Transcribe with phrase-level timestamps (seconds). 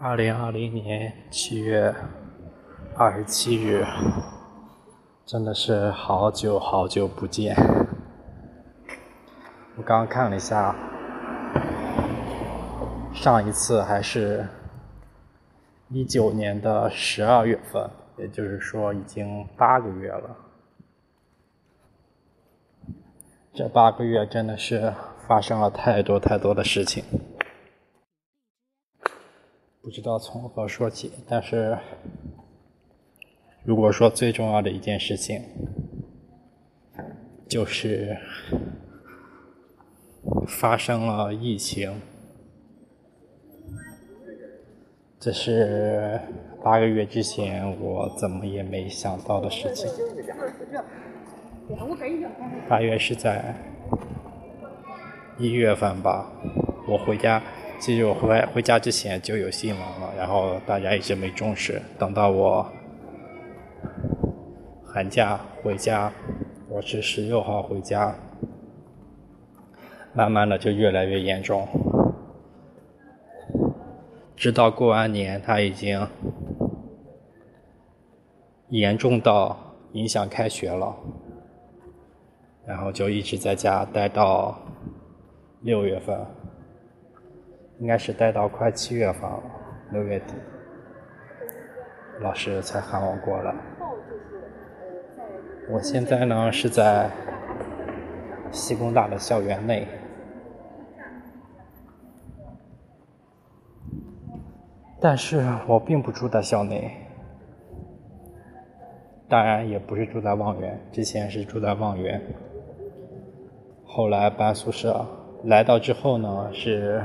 [0.00, 1.92] 二零二零年七月
[2.94, 3.84] 二十七日，
[5.26, 7.56] 真的是好久好久不见。
[9.76, 10.72] 我刚刚看了一下，
[13.12, 14.46] 上一次还是
[15.88, 20.36] 一九年的十二月份，也就是说已经八个月了。
[23.52, 24.94] 这八个月真的是
[25.26, 27.02] 发生了太多太多的事情。
[29.80, 31.78] 不知道从何说起，但是
[33.64, 35.42] 如果说最重要的一件事情，
[37.48, 38.16] 就是
[40.46, 42.02] 发生了疫情，
[45.18, 46.20] 这是
[46.62, 49.88] 八个月之前我怎么也没想到的事情。
[52.68, 53.54] 大约是在
[55.38, 56.30] 一月份吧，
[56.86, 57.42] 我回家。
[57.78, 61.80] 其实我回回家之前就有新闻了，然后大家一直没重视。
[61.96, 62.66] 等到我
[64.84, 66.12] 寒假回家，
[66.68, 68.14] 我是十六号回家，
[70.12, 71.68] 慢慢的就越来越严重，
[74.34, 76.04] 直到过完年，他已经
[78.70, 79.56] 严重到
[79.92, 80.96] 影响开学了，
[82.66, 84.58] 然后就一直在家待到
[85.60, 86.18] 六月份。
[87.80, 89.40] 应该是待到快七月份了，
[89.92, 90.34] 六月底，
[92.20, 93.54] 老师才喊我过来。
[95.70, 97.08] 我现在呢是在
[98.50, 99.86] 西工大的校园内，
[105.00, 106.90] 但是我并不住在校内，
[109.28, 112.20] 当然也不是住在望园，之前是住在望园，
[113.84, 115.06] 后来搬宿舍，
[115.44, 117.04] 来到之后呢是。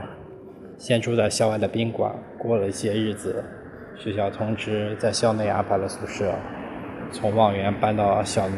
[0.77, 3.43] 先住在校外的宾馆，过了一些日子，
[3.97, 6.33] 学校通知在校内安排了宿舍，
[7.11, 8.57] 从望园搬到校内。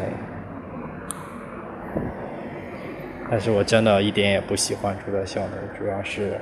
[3.30, 6.40] 但是我真的一点也不喜欢住在校内，主要是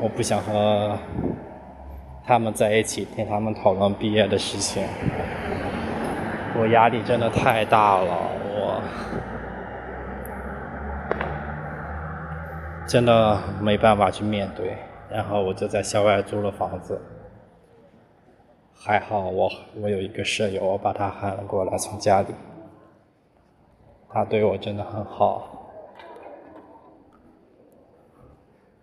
[0.00, 0.98] 我不想和
[2.26, 4.82] 他们在一起听他们讨论毕业的事情，
[6.58, 8.10] 我压力真的太大了，
[8.44, 9.33] 我。
[12.94, 14.78] 真的没办法去面对，
[15.10, 17.02] 然后我就在校外租了房子。
[18.72, 19.50] 还好我
[19.82, 22.28] 我有一个舍友，我把他喊了过来从家里。
[24.08, 25.72] 他对我真的很好，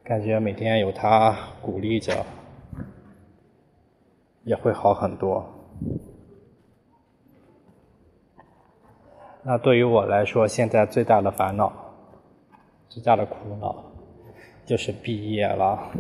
[0.03, 2.25] 感觉每天有他鼓励着，
[4.43, 5.45] 也会好很多。
[9.41, 11.71] 那对于我来说，现在最大的烦恼，
[12.89, 13.85] 最大的苦恼。
[14.71, 15.91] 就是毕业了，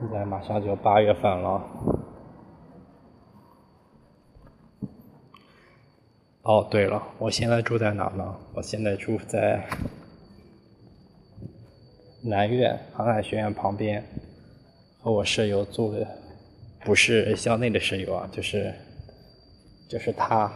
[0.00, 1.62] 现在马上就八月份了。
[6.42, 8.36] 哦，对了，我现在住在哪呢？
[8.54, 9.64] 我现在住在
[12.24, 14.04] 南苑航海学院旁边，
[15.00, 16.04] 和我舍友住的，
[16.84, 18.74] 不是校内的舍友啊，就是
[19.88, 20.50] 就是他，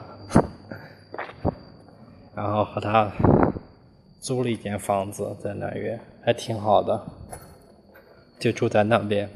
[2.34, 3.08] 然后和他。
[4.22, 7.04] 租了一间房子在南苑，还挺好的，
[8.38, 9.28] 就住在那边。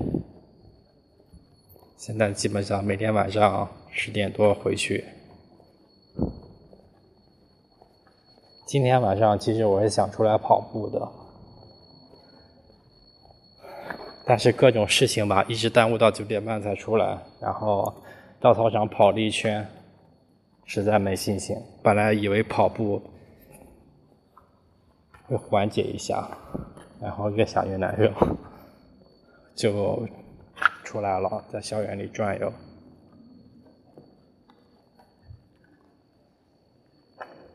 [1.96, 5.04] 现在基本上每天晚上十点多回去。
[8.64, 11.08] 今天晚上其实我是想出来跑步的，
[14.24, 17.92] 但是各种事情吧，一直耽误到九点半才出来，然后
[18.38, 19.66] 到操场跑了一圈，
[20.64, 21.56] 实在没信心。
[21.82, 23.02] 本来以为跑步。
[25.26, 26.28] 会缓解一下，
[27.00, 28.36] 然后越想越难受，
[29.54, 30.06] 就
[30.84, 32.52] 出来了，在校园里转悠。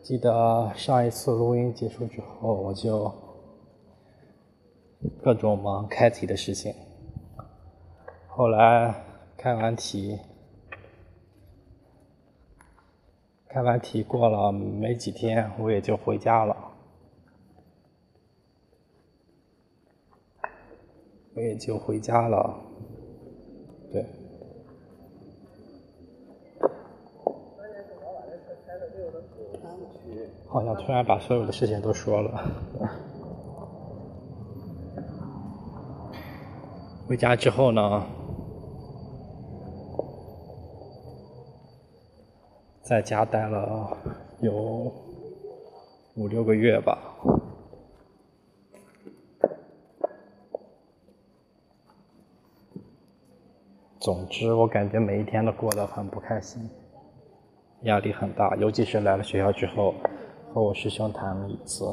[0.04, 3.14] 记得上一次录音结束之后，我就
[5.24, 6.74] 各种忙开题的事情。
[8.28, 8.94] 后来
[9.38, 10.20] 开完题，
[13.48, 16.71] 开完题过了没几天，我也就回家了。
[21.34, 22.60] 我也就回家了，
[23.92, 24.06] 对。
[30.48, 32.52] 好像突然把所有的事情都说了。
[37.08, 38.06] 回家之后呢，
[42.82, 43.98] 在家待了
[44.42, 44.92] 有
[46.16, 46.98] 五六个月吧。
[54.02, 56.68] 总之，我感觉每一天都过得很不开心，
[57.84, 59.94] 压力很大，尤其是来了学校之后，
[60.52, 61.86] 和我师兄谈了一次。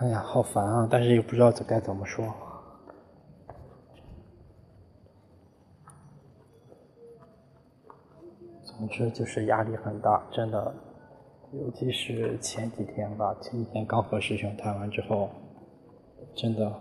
[0.00, 0.88] 哎呀，好烦啊！
[0.88, 2.24] 但是又不知道怎该怎么说。
[8.62, 10.72] 总之就是压力很大，真的，
[11.50, 15.28] 尤其是前几天吧，前几天刚和师兄谈完之后，
[16.36, 16.72] 真的，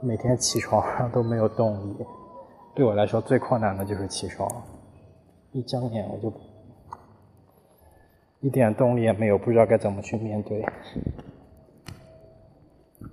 [0.00, 2.06] 每天起床都没有动力。
[2.74, 4.50] 对我来说最困难的就是起床，
[5.52, 6.32] 一睁眼我就。
[8.42, 10.64] 一点动力也没有，不知道该怎么去面对，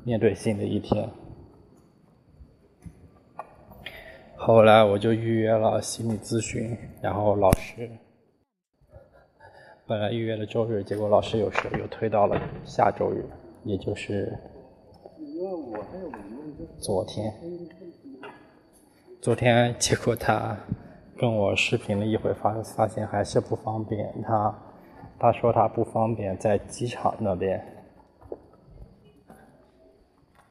[0.06, 1.10] 面对新的一天。
[4.38, 7.90] 后来我就预约了心理咨询，然后老师
[9.86, 13.26] 本来预约了周日，结果老师有事又推到了下周日，
[13.66, 14.34] 也就是
[16.80, 17.34] 昨天。
[19.22, 20.58] 昨天结果他
[21.18, 24.58] 跟我视频了一会，发发现还是不方便，他。
[25.20, 27.60] 他说他不方便在机场那边，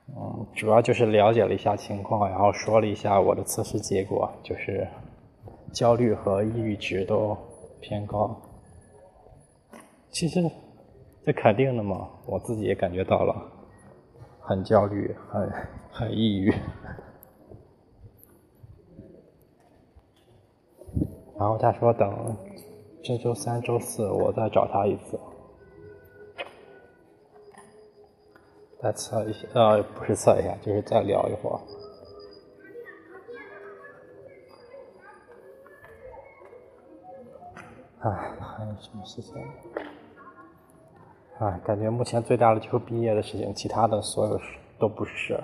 [0.09, 4.89] 嗯，主要就是了解了一下情况，然后说了一下我的测试结果，就是
[5.73, 7.39] 焦虑和抑郁值都
[7.81, 8.37] 偏高。
[10.11, 10.41] 其实
[11.25, 13.35] 这肯定的嘛，我自己也感觉到了，
[14.41, 15.53] 很焦虑，很
[15.93, 16.53] 很抑郁。
[21.39, 22.37] 然后他说等。
[23.07, 25.17] 这周三、周四我再找他一次，
[28.83, 31.61] 再测一下，呃，不是测一下，就是再聊一会儿。
[38.01, 38.11] 唉，
[38.41, 39.41] 还有什么事情？
[41.39, 45.41] 唉，感觉目前最大的就是毕业的事情，其他的所有事都不是事。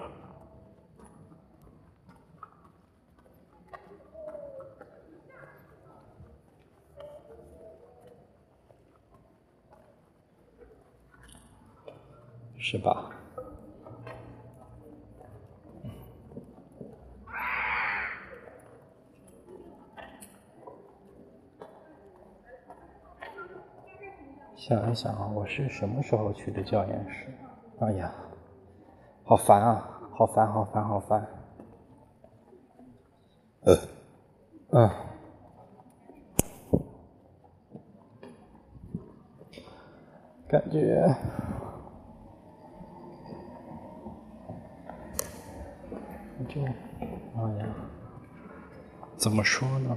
[12.64, 13.10] 是吧？
[24.54, 27.26] 想一想啊，我是什么时候去的教研室？
[27.80, 28.14] 哎呀，
[29.24, 30.00] 好烦啊！
[30.12, 31.26] 好烦，好烦，好烦。
[33.62, 33.76] 呃，
[34.70, 34.90] 嗯，
[40.46, 41.12] 感觉。
[46.52, 47.66] 就，哎呀，
[49.16, 49.96] 怎么说呢？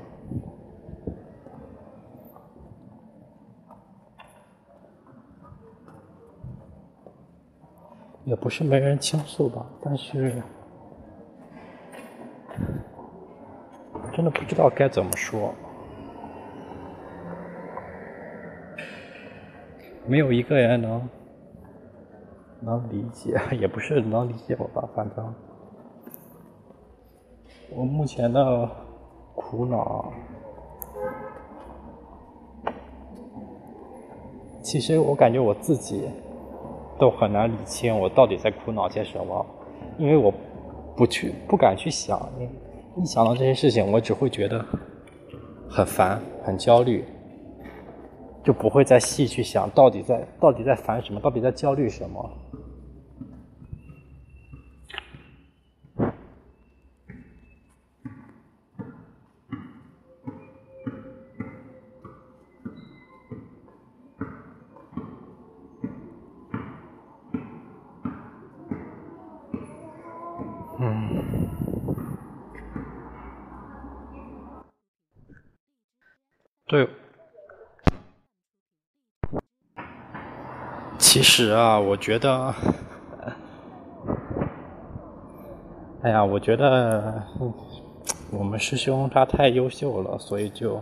[8.24, 10.41] 也不是没人倾诉吧，但是
[14.13, 15.53] 真的不知道该怎么说，
[20.08, 21.10] 没有一个人能
[22.62, 25.36] 能理解， 也不是能理解我吧，反正。
[27.77, 28.70] 我目前的
[29.36, 30.10] 苦恼，
[34.62, 36.10] 其实我感觉我自己
[36.98, 39.46] 都很难理清我到底在苦恼些什么，
[39.98, 40.34] 因为我
[40.96, 42.17] 不去不敢去想，
[42.96, 44.65] 一想到这些事情，我只会觉得
[45.70, 47.03] 很烦、很焦虑，
[48.41, 52.29] 就不会再细去想到底在到底在烦什么，到底在焦虑什么。
[70.77, 71.24] 嗯
[76.67, 76.89] 对，
[80.98, 82.53] 其实啊，我觉得，
[86.01, 87.24] 哎呀，我觉得
[88.32, 90.82] 我们师兄他太优秀了，所以就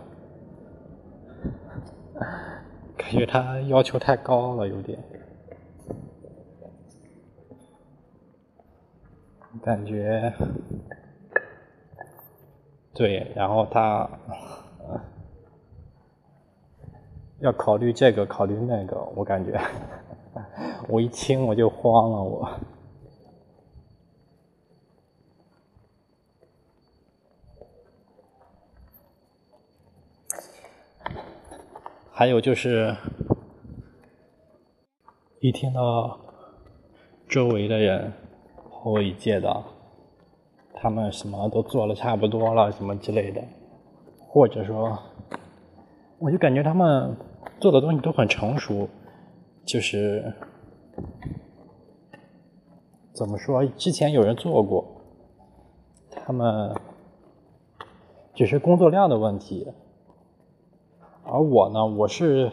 [2.96, 4.98] 感觉他要求太高了，有点。
[9.64, 10.30] 感觉
[12.92, 14.06] 对，然后他
[17.40, 19.58] 要考虑这个，考虑那个，我感觉
[20.86, 22.60] 我一听我就慌了，我。
[32.12, 32.94] 还有就是，
[35.40, 36.20] 一听到
[37.26, 38.12] 周围的人
[38.84, 39.64] 和我一届的，
[40.74, 43.42] 他们什么都做的差不多了，什么之类的，
[44.28, 44.98] 或者说，
[46.18, 47.16] 我就感觉他们
[47.58, 48.86] 做的东西都很成熟，
[49.64, 50.34] 就是
[53.14, 54.84] 怎么说，之前有人做过，
[56.10, 56.76] 他们
[58.34, 59.66] 只是工作量的问题。
[61.24, 62.52] 而我呢，我是，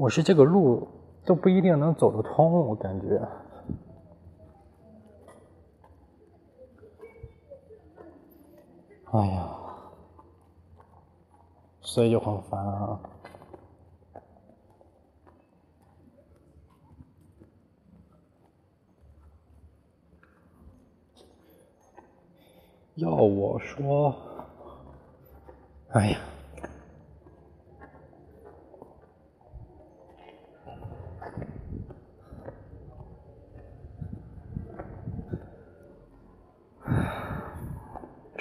[0.00, 0.88] 我是这个路
[1.26, 3.20] 都不一定能走得通，我感觉，
[9.12, 9.46] 哎呀，
[11.82, 12.98] 所以就很烦啊。
[22.94, 24.14] 要我说，
[25.90, 26.18] 哎呀，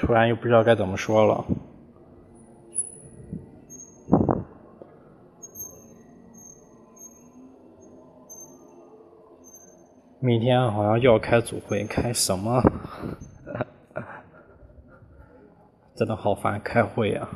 [0.09, 1.45] 不然又不知道该怎么说了。
[10.19, 12.59] 明天好像又要开组会，开什么？
[15.93, 17.29] 真的好烦，开会呀！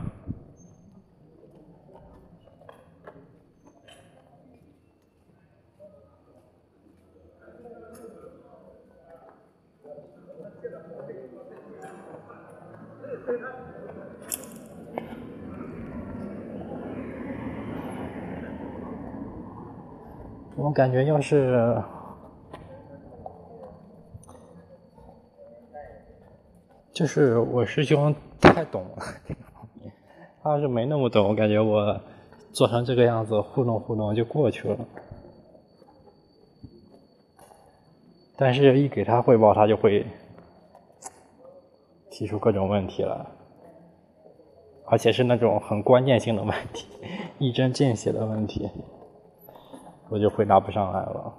[20.55, 21.81] 我感觉要是。
[26.93, 28.97] 就是我师兄太懂了，
[30.43, 31.99] 他要是没那么懂，我感觉我
[32.51, 34.77] 做成这个样子糊弄糊弄就过去了。
[38.37, 40.05] 但是，一给他汇报，他就会
[42.11, 43.27] 提出各种问题了，
[44.85, 46.87] 而且是那种很关键性的问题，
[47.39, 48.69] 一针见血的问题，
[50.13, 51.33] 我就回答不上来了。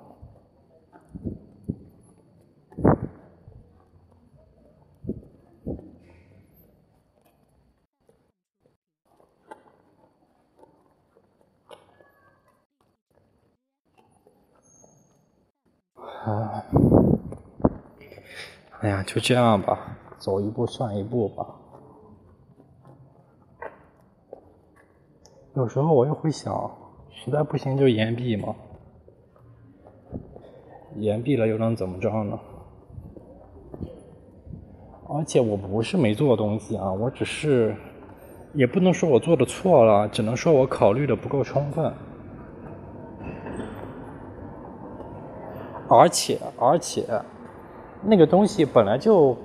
[18.80, 21.46] 哎呀，就这样吧，走一步算一步吧。
[25.54, 26.83] 有时候我又会想，
[27.14, 28.54] 实在不行就延毕嘛，
[30.96, 32.38] 延毕了又能怎么着呢？
[35.08, 37.76] 而且我不是没做东西啊，我只是，
[38.52, 41.92] 也不能说我做的错了，只能说我考虑的不够充分。
[45.88, 47.06] 而且，而且，
[48.02, 49.36] 那个东西本来就，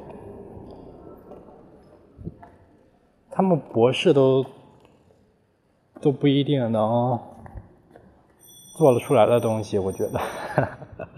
[3.30, 4.46] 他们博士都
[6.02, 7.20] 都不一定能
[8.80, 10.22] 做得出来的东西，我觉得，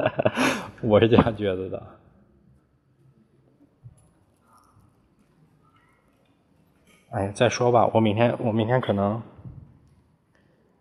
[0.82, 1.84] 我是这样觉得的。
[7.12, 9.22] 哎，再说吧，我明天，我明天可能，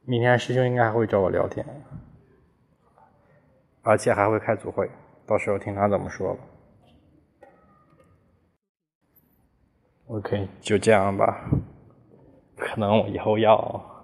[0.07, 1.67] 明天师兄应该还会找我聊天。
[3.83, 4.91] 而且还会开组会，
[5.27, 6.41] 到时候听他怎么说吧。
[10.07, 11.45] OK，就这样吧。
[12.57, 14.00] 可能我以后要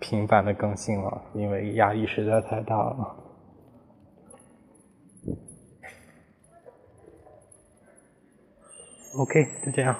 [0.00, 3.16] 频繁的更新了，因为压力实在太大了。
[9.16, 9.94] OK，就这样。